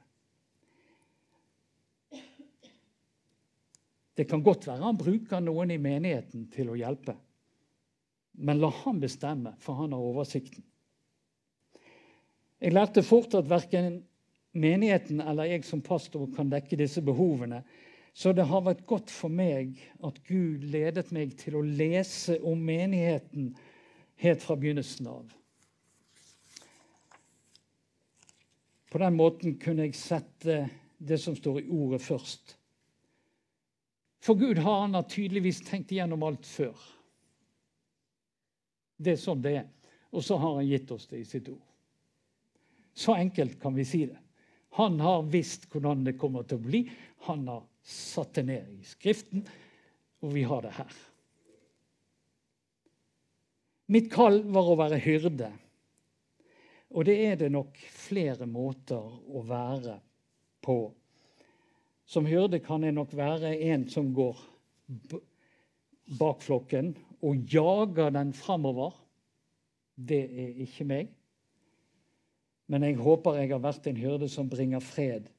[4.17, 7.17] Det kan godt være han bruker noen i menigheten til å hjelpe.
[8.37, 10.65] Men la han bestemme, for han har oversikten.
[12.61, 13.99] Jeg lærte fort at verken
[14.57, 17.61] menigheten eller jeg som pastor kan dekke disse behovene.
[18.17, 19.75] Så det har vært godt for meg
[20.07, 23.51] at Gud ledet meg til å lese om menigheten
[24.25, 25.35] helt fra begynnelsen av.
[28.89, 30.57] På den måten kunne jeg sette
[30.97, 32.57] det som står i ordet, først.
[34.25, 36.73] For Gud har han tydeligvis tenkt igjennom alt før.
[38.97, 39.71] Det er sånn det er.
[40.17, 41.61] Og så har han gitt oss det i sitt ord.
[42.97, 44.17] Så enkelt kan vi si det.
[44.81, 46.87] Han har visst hvordan det kommer til å bli.
[47.29, 49.45] Han har satt det ned i Skriften,
[50.25, 50.97] og vi har det her.
[53.95, 55.53] Mitt kall var å være hyrde.
[56.91, 60.01] Og det er det nok flere måter å være
[60.65, 60.79] på.
[62.07, 64.39] Som hyrde kan jeg nok være en som går
[66.19, 66.95] bak flokken
[67.27, 68.95] og jager den framover.
[69.95, 71.15] Det er ikke meg.
[72.67, 75.31] Men jeg håper jeg har vært en hyrde som bringer fred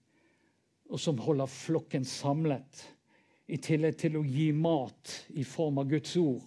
[0.87, 2.85] og som holder flokken samlet,
[3.47, 6.43] i tillegg til å gi mat i form av Guds ord.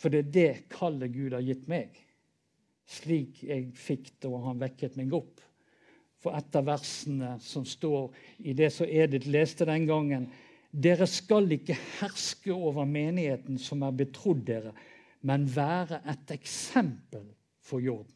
[0.00, 1.98] For det er det kallet Gud har gitt meg,
[2.88, 5.42] slik jeg fikk da han vekket meg opp.
[6.20, 8.08] For et av versene som står
[8.44, 10.30] i det som Edith leste den gangen
[10.70, 14.70] Dere skal ikke herske over menigheten som er betrodd dere,
[15.26, 17.24] men være et eksempel
[17.58, 18.14] for jorden.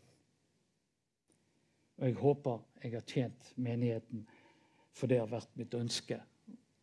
[1.99, 4.23] Og jeg håper jeg har tjent menigheten
[4.95, 6.19] for det har vært mitt ønske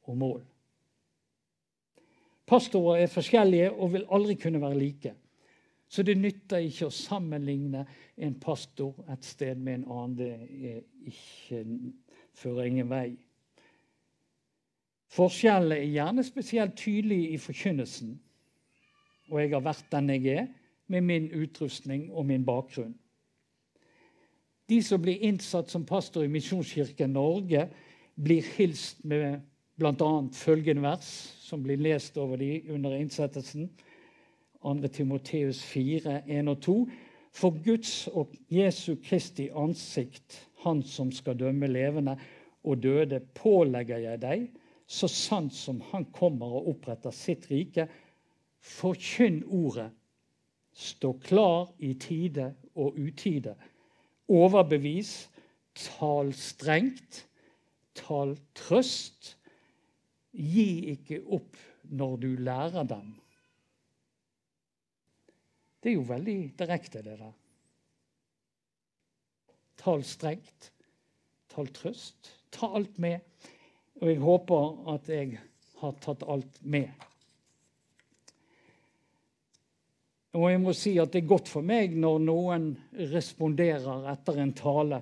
[0.09, 0.41] og mål.
[2.47, 5.13] Pastorer er forskjellige og vil aldri kunne være like.
[5.91, 7.83] Så det nytter ikke å sammenligne
[8.15, 10.15] en pastor et sted med en annen.
[10.15, 11.65] Det er ikke,
[12.39, 13.09] fører ingen vei.
[15.11, 18.13] Forskjellene er gjerne spesielt tydelige i forkynnelsen.
[19.31, 20.47] Og jeg har vært den jeg er,
[20.91, 22.95] med min utrustning og min bakgrunn.
[24.71, 27.65] De som blir innsatt som pastor i Misjonskirken Norge,
[28.23, 29.41] blir hilst med
[29.79, 30.11] bl.a.
[30.33, 31.09] følgende vers,
[31.41, 33.69] som blir lest over de under innsettelsen.
[34.61, 34.87] 2.
[34.93, 36.75] Timoteus 4, 1 og 2.
[37.33, 42.17] For Guds og Jesu Kristi ansikt, Han som skal dømme levende
[42.63, 44.49] og døde, pålegger jeg deg
[44.91, 47.87] så sant som han kommer og oppretter sitt rike.
[48.59, 49.87] Forkynn ordet.
[50.75, 53.55] Stå klar i tide og utide.
[54.27, 55.29] Overbevis.
[55.75, 57.25] Tal strengt.
[57.97, 59.35] Tal trøst.
[60.31, 61.59] Gi ikke opp
[61.91, 63.11] når du lærer dem.
[65.81, 67.33] Det er jo veldig direkte, det der.
[69.81, 70.71] Tal strengt.
[71.51, 72.35] Tal trøst.
[72.53, 73.19] Ta alt med.
[74.01, 75.39] Og jeg håper at jeg
[75.81, 77.07] har tatt alt med.
[80.37, 82.67] Og jeg må si at det er godt for meg når noen
[83.11, 85.01] responderer etter en tale.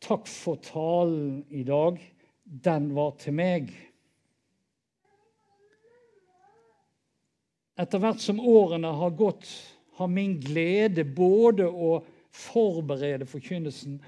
[0.00, 1.98] 'Takk for talen i dag.
[2.44, 3.72] Den var til meg.'
[7.78, 9.46] Etter hvert som årene har gått,
[9.98, 11.98] har min glede både å
[12.34, 14.00] forberede forkynnelsen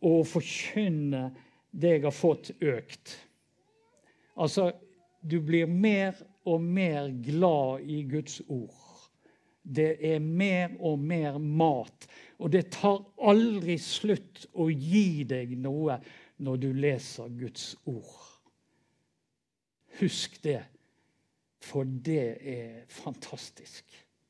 [0.00, 1.28] og å forkynne
[1.70, 3.14] det jeg har fått, økt.
[4.34, 4.72] Altså,
[5.22, 8.83] du blir mer og mer glad i Guds ord.
[9.64, 12.06] Det er mer og mer mat.
[12.38, 15.96] Og det tar aldri slutt å gi deg noe
[16.44, 18.20] når du leser Guds ord.
[20.00, 20.60] Husk det,
[21.64, 23.86] for det er fantastisk.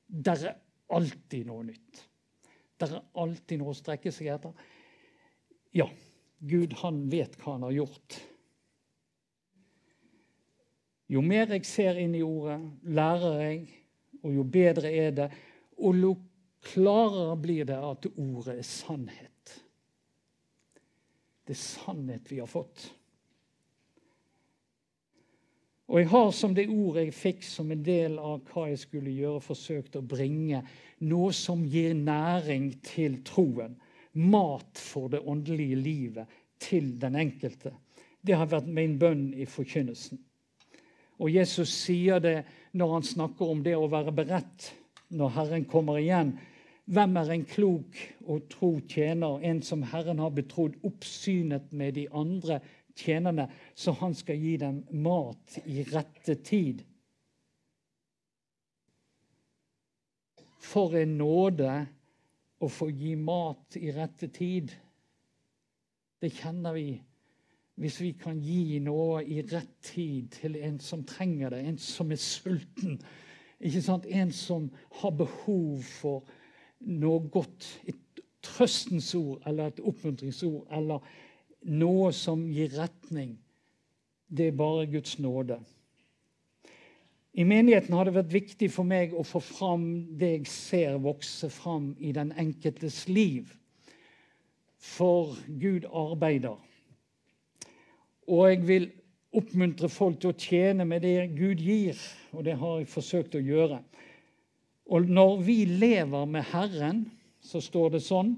[0.07, 0.59] Der er
[0.95, 2.05] alltid noe nytt.
[2.79, 4.53] Der er alltid noe å strekke seg etter.
[5.75, 5.89] Ja,
[6.45, 8.21] Gud han vet hva han har gjort.
[11.11, 13.65] Jo mer jeg ser inn i ordet, lærer jeg,
[14.25, 15.29] og jo bedre er det.
[15.85, 16.15] Og jo
[16.65, 19.55] klarere blir det at ordet er sannhet.
[21.45, 22.87] Det er sannhet vi har fått.
[25.93, 29.13] Og jeg har som det ordet jeg fikk som en del av hva jeg skulle
[29.13, 30.63] gjøre, forsøkt å bringe
[31.05, 33.77] noe som gir næring til troen.
[34.15, 37.75] Mat for det åndelige livet til den enkelte.
[38.25, 40.23] Det har vært min bønn i forkynnelsen.
[41.23, 42.41] Og Jesus sier det
[42.75, 44.73] når han snakker om det å være beredt
[45.15, 46.35] når Herren kommer igjen.
[46.85, 52.09] Hvem er en klok og tro tjener, en som Herren har betrodd oppsynet med de
[52.13, 52.59] andre
[52.99, 56.83] tjenerne, så han skal gi dem mat i rette tid?
[60.65, 61.73] For en nåde
[62.65, 64.73] å få gi mat i rette tid.
[66.21, 66.89] Det kjenner vi
[67.81, 72.13] hvis vi kan gi noe i rett tid til en som trenger det, en som
[72.15, 73.01] er sulten.
[73.59, 74.07] Ikke sant?
[74.07, 74.69] En som
[75.01, 76.23] har behov for
[76.87, 77.67] noe godt.
[77.89, 81.03] Et trøstens ord eller et oppmuntringsord eller
[81.65, 83.39] noe som gir retning.
[84.29, 85.59] Det er bare Guds nåde.
[87.35, 89.87] I menigheten har det vært viktig for meg å få fram
[90.21, 93.51] det jeg ser vokse fram i den enkeltes liv.
[94.79, 96.61] For Gud arbeider.
[98.29, 98.87] Og jeg vil
[99.35, 101.99] oppmuntre folk til å tjene med det Gud gir,
[102.33, 103.81] og det har jeg forsøkt å gjøre.
[104.95, 107.05] Og når vi lever med Herren,
[107.45, 108.37] så står det sånn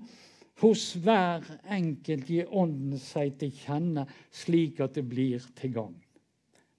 [0.62, 5.99] Hos hver enkelt gir Ånden seg til kjenne slik at det blir til gagn.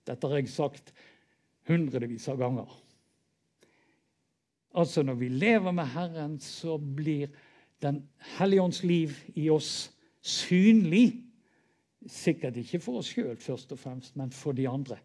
[0.08, 0.89] Dette har jeg sagt
[1.70, 2.72] hundrevis av ganger.
[4.78, 7.30] Altså Når vi lever med Herren, så blir
[7.78, 8.08] Den
[8.39, 9.91] hellige ånds liv i oss
[10.26, 11.27] synlig
[12.08, 14.98] Sikkert ikke for oss sjøl, først og fremst, men for de andre.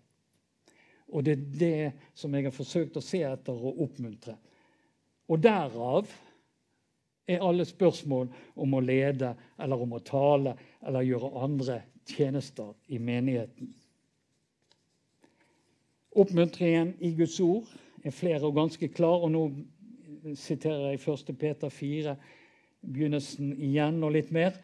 [1.13, 4.37] Og det er det som jeg har forsøkt å se etter og oppmuntre.
[5.29, 6.09] Og derav
[7.29, 11.79] er alle spørsmål om å lede eller om å tale eller gjøre andre
[12.09, 13.71] tjenester i menigheten.
[16.13, 17.69] Oppmuntringen i Guds ord
[18.05, 19.25] er flere og ganske klar.
[19.25, 19.45] Og nå
[20.37, 21.33] siterer jeg 1.
[21.39, 22.17] Peter 4,
[22.83, 24.59] begynnelsen igjen og litt mer.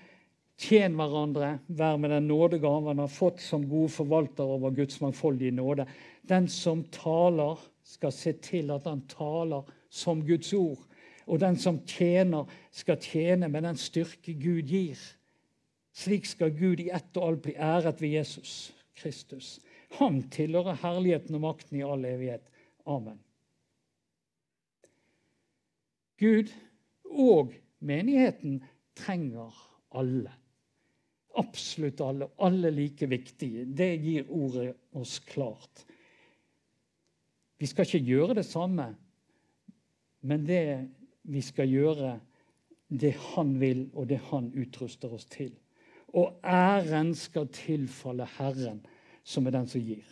[0.59, 5.55] Tjen hverandre, vær med den nådegave han har fått som gode forvalter over Guds mangfoldige
[5.55, 5.87] nåde.
[6.29, 10.83] Den som taler, skal se til at han taler som Guds ord.
[11.27, 14.99] Og den som tjener, skal tjene med den styrke Gud gir.
[15.97, 19.59] Slik skal Gud i ett og alt bli æret ved Jesus Kristus.
[19.99, 22.45] Ham tilhører herligheten og makten i all evighet.
[22.87, 23.21] Amen.
[26.19, 26.51] Gud
[27.05, 28.61] og menigheten
[28.99, 29.55] trenger
[29.95, 30.35] alle.
[31.39, 32.29] Absolutt alle.
[32.43, 33.65] Alle like viktige.
[33.65, 35.85] Det gir ordet oss klart.
[37.59, 38.93] Vi skal ikke gjøre det samme,
[40.21, 40.63] men det
[41.29, 42.13] vi skal gjøre,
[42.89, 45.51] det han vil, og det han utruster oss til.
[46.15, 48.81] Og æren skal tilfalle Herren,
[49.25, 50.07] som er den som gir.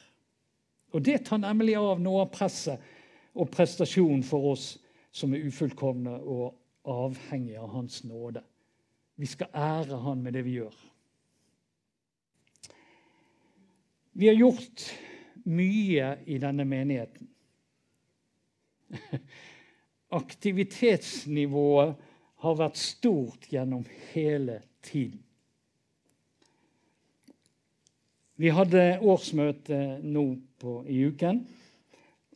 [0.92, 2.82] Og det tar nemlig av noe av presset
[3.36, 4.74] og prestasjonen for oss
[5.14, 6.56] som er ufullkomne og
[6.86, 8.42] avhengige av Hans nåde.
[9.16, 10.76] Vi skal ære Han med det vi gjør.
[14.16, 14.84] Vi har gjort
[15.44, 17.28] mye i denne menigheten.
[20.20, 21.98] Aktivitetsnivået
[22.40, 23.82] har vært stort gjennom
[24.14, 25.20] hele tiden.
[28.40, 30.24] Vi hadde årsmøte nå
[30.60, 31.42] på, i uken.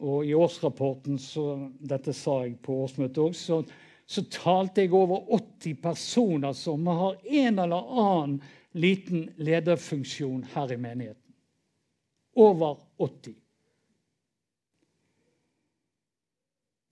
[0.05, 3.63] Og i årsrapporten, så, dette sa jeg på årsmøtet òg, så,
[4.05, 8.39] så, talte jeg over 80 personer som har en eller annen
[8.77, 11.30] liten lederfunksjon her i menigheten.
[12.37, 13.35] Over 80.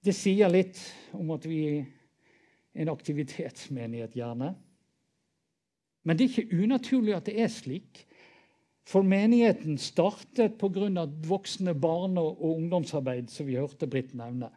[0.05, 0.79] Det sier litt
[1.17, 1.87] om at vi er
[2.79, 4.55] en aktivitetsmenighet, gjerne.
[6.07, 8.05] Men det er ikke unaturlig at det er slik.
[8.89, 11.07] For menigheten startet pga.
[11.29, 14.51] voksne barne- og ungdomsarbeid, som vi hørte Britt nevne.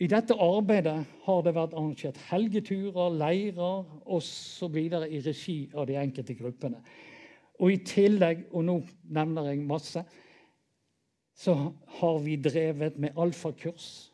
[0.00, 4.76] I dette arbeidet har det vært arrangert helgeturer, leirer osv.
[4.76, 6.80] i regi av de enkelte gruppene.
[7.62, 8.80] Og i tillegg, og nå
[9.14, 10.02] nevner jeg masse,
[11.38, 11.54] så
[11.98, 14.10] har vi drevet med alfakurs,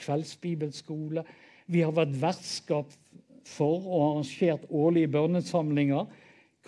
[0.00, 1.24] kveldsbibelskole.
[1.66, 2.92] Vi har vært vertskap
[3.48, 6.06] for og arrangert årlige bønnesamlinger,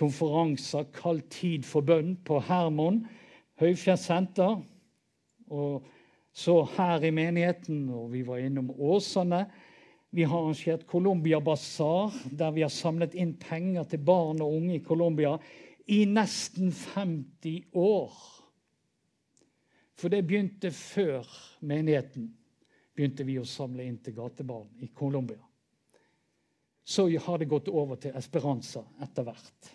[0.00, 3.02] konferanser kalt Tid for bønn på Hermon
[3.60, 4.62] høyfjellssenter.
[5.52, 5.84] Og
[6.32, 9.44] så her i menigheten, og vi var innom Åsane.
[10.12, 14.78] Vi har arrangert Colombia Bazaar, der vi har samlet inn penger til barn og unge
[14.78, 15.36] i Colombia
[15.86, 18.12] i nesten 50 år.
[19.98, 21.26] For det begynte før
[21.60, 22.30] menigheten
[22.92, 25.40] begynte vi å samle inn til gatebarn i Colombia.
[26.84, 29.70] Så har det gått over til Esperanza etter hvert.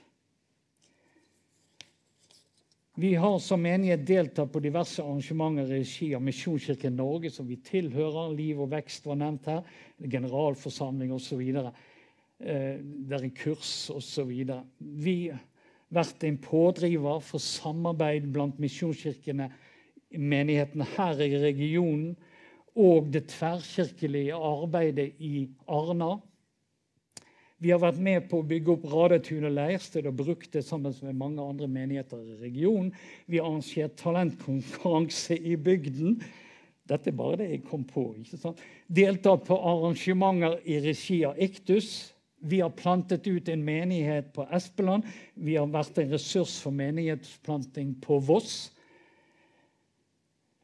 [2.97, 7.59] Vi har som menighet deltatt på diverse arrangementer i regi av Misjonskirken Norge, som vi
[7.61, 8.33] tilhører.
[8.33, 9.67] Liv og vekst var nevnt her.
[10.01, 11.43] Generalforsamling osv.
[11.45, 14.33] Eh, det er kurs osv.
[15.05, 15.17] Vi
[15.93, 19.49] vært en pådriver for samarbeid blant misjonskirkene
[20.17, 22.15] menighetene her i regionen
[22.77, 26.17] og det tverrkirkelige arbeidet i Arna.
[27.57, 30.93] Vi har vært med på å bygge opp Radetun og leirsted og brukt det sammen
[31.01, 32.91] med mange andre menigheter i regionen.
[33.25, 36.19] Vi har arrangert talentkonkurranse i bygden.
[36.87, 38.11] Dette er bare det jeg kom på.
[38.21, 38.61] ikke sant?
[38.85, 42.13] Deltatt på arrangementer i regi av Iktus.
[42.39, 45.03] Vi har plantet ut en menighet på Espeland.
[45.33, 48.71] Vi har vært en ressurs for menighetsplanting på Voss.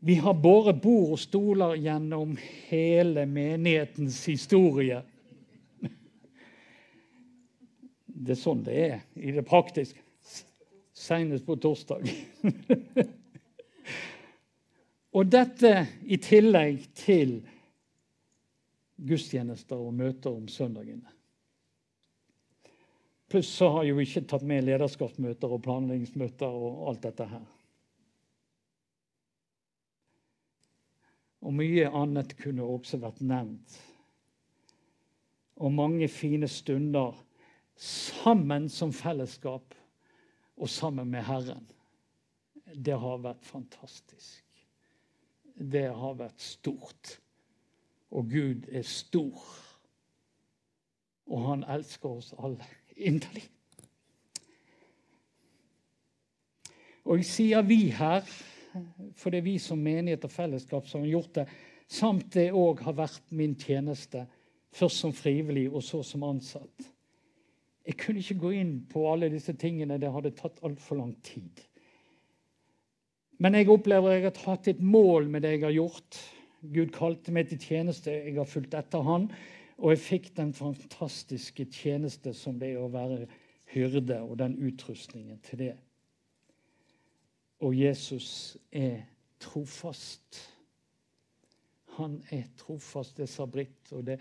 [0.06, 2.36] Vi har båret bord og stoler gjennom
[2.68, 5.00] hele menighetens historie.
[8.06, 10.04] Det er sånn det er i det praktiske.
[10.94, 12.06] Senest på torsdag.
[15.18, 15.74] og dette
[16.06, 17.40] i tillegg til
[19.04, 21.10] gudstjenester og møter om søndagene.
[23.34, 27.46] Pluss så har jo ikke tatt med lederskapsmøter og planleggingsmøter og alt dette her.
[31.42, 33.80] Og mye annet kunne også vært nevnt.
[35.66, 37.18] Og mange fine stunder
[37.74, 39.74] sammen som fellesskap
[40.54, 41.66] og sammen med Herren.
[42.70, 44.46] Det har vært fantastisk.
[45.58, 47.18] Det har vært stort.
[48.14, 49.42] Og Gud er stor.
[51.34, 52.62] Og han elsker oss alle
[53.10, 53.46] inderlig.
[57.04, 58.24] Og jeg sier vi her
[59.16, 61.46] for det er vi som menighet og fellesskap som har gjort det.
[61.90, 64.26] Samt det òg har vært min tjeneste,
[64.74, 66.90] først som frivillig og så som ansatt.
[67.84, 70.00] Jeg kunne ikke gå inn på alle disse tingene.
[70.00, 71.66] Det hadde tatt altfor lang tid.
[73.44, 76.22] Men jeg opplever at jeg har hatt et mål med det jeg har gjort.
[76.64, 78.14] Gud kalte meg til tjeneste.
[78.14, 79.28] Jeg har fulgt etter Han.
[79.78, 83.26] Og jeg fikk den fantastiske tjeneste som det er å være
[83.74, 85.74] hyrde, og den utrustningen til det.
[87.64, 89.06] Og Jesus er
[89.40, 90.42] trofast.
[91.98, 94.20] Han er trofast, det sa Britt, og det,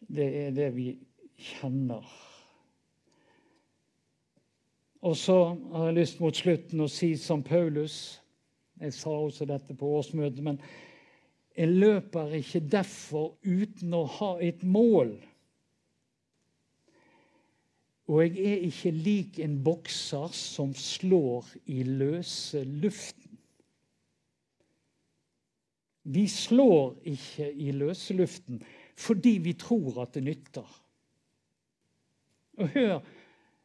[0.00, 0.90] det er det vi
[1.38, 2.06] kjenner.
[5.00, 8.18] Og så har jeg lyst mot slutten å si som Paulus
[8.78, 10.60] Jeg sa også dette på årsmøtet, men
[11.58, 15.16] Jeg løper ikke derfor uten å ha et mål.
[18.08, 23.40] Og jeg er ikke lik en bokser som slår i løse luften.
[26.08, 28.62] Vi slår ikke i løse luften
[28.98, 30.70] fordi vi tror at det nytter.
[32.58, 32.94] Og hør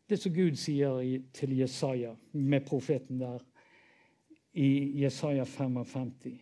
[0.09, 0.99] det som Gud sier
[1.33, 3.39] til Jesaja med profeten der
[4.53, 6.35] i Jesaja 55.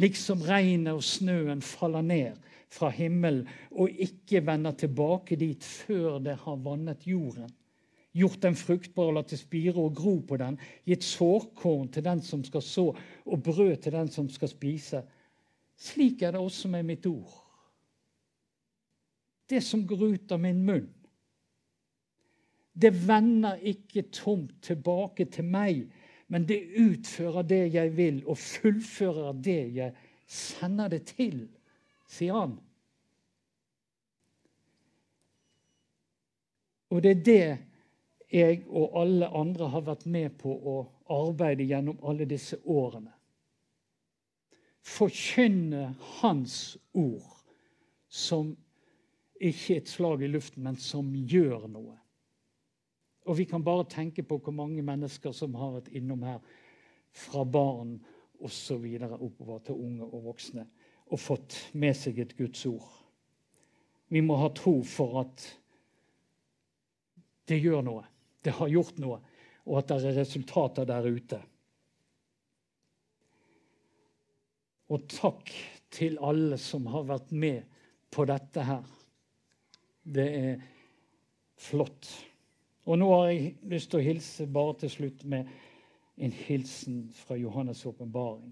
[0.00, 2.38] Liksom regnet og snøen faller ned
[2.72, 7.50] fra himmelen og ikke vender tilbake dit før det har vannet jorden.
[8.12, 10.58] Gjort den fruktbar og latt det spire og gro på den.
[10.88, 12.90] Gitt sårkorn til den som skal så,
[13.24, 15.00] og brød til den som skal spise.
[15.80, 17.38] Slik er det også med mitt ord.
[19.48, 20.90] Det som går ut av min munn.
[22.72, 25.82] Det vender ikke tomt tilbake til meg,
[26.32, 29.92] men det utfører det jeg vil, og fullfører det jeg
[30.26, 31.42] sender det til,
[32.08, 32.54] sier han.
[36.92, 37.44] Og det er det
[38.32, 40.76] jeg og alle andre har vært med på å
[41.12, 43.12] arbeide gjennom alle disse årene.
[44.82, 47.28] Forkynne Hans ord
[48.08, 48.54] som
[49.36, 52.01] ikke et slag i luften, men som gjør noe.
[53.28, 56.40] Og vi kan bare tenke på hvor mange mennesker som har vært innom her,
[57.12, 57.98] fra barn
[58.42, 58.86] osv.
[59.12, 60.66] oppover til unge og voksne,
[61.12, 62.88] og fått med seg et Guds ord.
[64.08, 65.44] Vi må ha tro for at
[67.48, 68.04] det gjør noe,
[68.42, 69.20] det har gjort noe,
[69.68, 71.38] og at det er resultater der ute.
[74.92, 75.52] Og takk
[75.92, 77.78] til alle som har vært med
[78.12, 78.84] på dette her.
[80.02, 80.64] Det er
[81.60, 82.10] flott.
[82.84, 85.48] Og nå har jeg lyst til å hilse bare til slutt med
[86.18, 88.50] en hilsen fra Johannes' åpenbaring.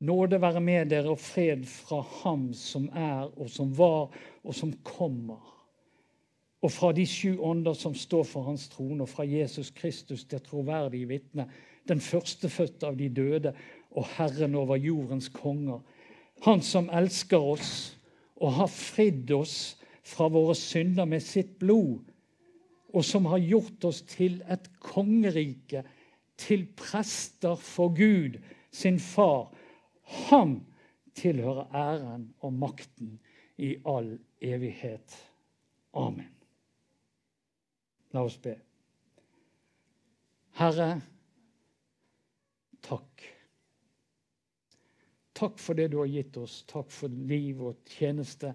[0.00, 4.12] Nåde være med dere og fred fra Ham som er og som var
[4.44, 5.40] og som kommer.
[6.62, 10.42] Og fra de sju ånder som står for Hans trone, og fra Jesus Kristus, det
[10.42, 11.48] troverdige vitne,
[11.88, 13.52] den førstefødte av de døde
[13.90, 15.80] og Herren over jordens konger.
[16.44, 17.98] Han som elsker oss
[18.36, 19.77] og har fridd oss
[20.08, 22.06] fra våre synder med sitt blod,
[22.96, 25.84] og som har gjort oss til et kongerike,
[26.38, 28.38] til prester for Gud,
[28.72, 29.50] sin far.
[30.30, 30.60] Han
[31.18, 33.18] tilhører æren og makten
[33.58, 35.16] i all evighet.
[35.98, 36.30] Amen.
[38.14, 38.54] La oss be.
[40.58, 40.92] Herre,
[42.82, 43.26] takk.
[45.38, 46.62] Takk for det du har gitt oss.
[46.70, 48.54] Takk for liv og tjeneste.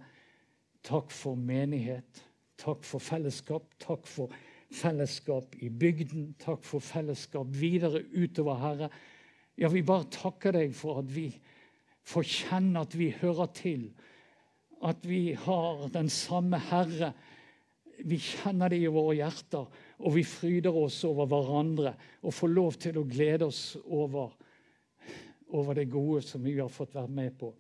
[0.84, 2.24] Takk for menighet.
[2.60, 3.70] Takk for fellesskap.
[3.80, 4.32] Takk for
[4.74, 6.34] fellesskap i bygden.
[6.40, 8.90] Takk for fellesskap videre utover, Herre.
[9.58, 11.30] Ja, vi bare takker deg for at vi
[12.10, 13.88] får kjenne at vi hører til.
[14.84, 17.14] At vi har den samme Herre.
[18.04, 19.68] Vi kjenner det i våre hjerter,
[20.02, 21.94] og vi fryder oss over hverandre
[22.26, 24.34] og får lov til å glede oss over,
[25.54, 27.54] over det gode som vi har fått være med på.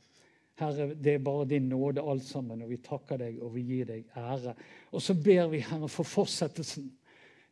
[0.62, 3.88] Herre, det er bare din nåde alt sammen, og vi takker deg og vi gir
[3.90, 4.54] deg ære.
[4.94, 6.92] Og så ber vi, Herre, for fortsettelsen.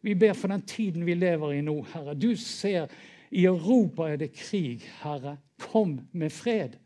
[0.01, 2.13] Vi ber for den tiden vi lever i nå, Herre.
[2.13, 2.91] Du ser
[3.31, 5.37] i Europa er det krig, Herre.
[5.61, 6.77] Kom med fred.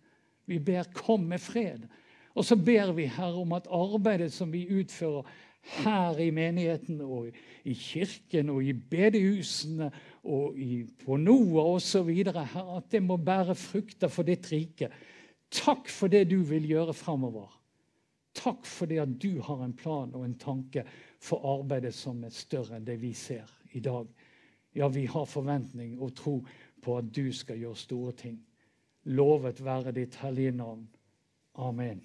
[0.46, 1.88] Vi ber, kom med fred.
[2.36, 5.28] Og så ber vi, Herre, om at arbeidet som vi utfører
[5.80, 7.32] her i menigheten og
[7.66, 9.90] i kirken og i bedehusene
[10.24, 14.92] og i, på NOA osv., at det må bære frukter for ditt rike.
[15.52, 17.52] Takk for det du vil gjøre fremover.
[18.36, 20.84] Takk for det at du har en plan og en tanke
[21.24, 24.10] for arbeidet som er større enn det vi ser i dag.
[24.76, 26.40] Ja, vi har forventning og tro
[26.84, 28.42] på at du skal gjøre store ting.
[29.06, 30.88] Lovet være ditt hellige navn.
[31.56, 32.04] Amen.